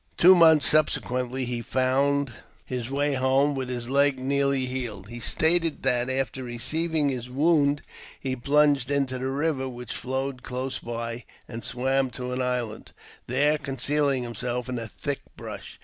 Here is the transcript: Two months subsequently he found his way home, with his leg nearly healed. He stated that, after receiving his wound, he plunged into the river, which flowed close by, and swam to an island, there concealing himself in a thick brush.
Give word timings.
Two 0.17 0.33
months 0.33 0.65
subsequently 0.65 1.45
he 1.45 1.61
found 1.61 2.33
his 2.65 2.89
way 2.89 3.13
home, 3.13 3.53
with 3.53 3.69
his 3.69 3.87
leg 3.87 4.17
nearly 4.17 4.65
healed. 4.65 5.09
He 5.09 5.19
stated 5.19 5.83
that, 5.83 6.09
after 6.09 6.43
receiving 6.43 7.09
his 7.09 7.29
wound, 7.29 7.83
he 8.19 8.35
plunged 8.35 8.89
into 8.89 9.19
the 9.19 9.27
river, 9.29 9.69
which 9.69 9.93
flowed 9.93 10.41
close 10.41 10.79
by, 10.79 11.25
and 11.47 11.63
swam 11.63 12.09
to 12.13 12.31
an 12.31 12.41
island, 12.41 12.93
there 13.27 13.59
concealing 13.59 14.23
himself 14.23 14.67
in 14.67 14.79
a 14.79 14.87
thick 14.87 15.19
brush. 15.37 15.79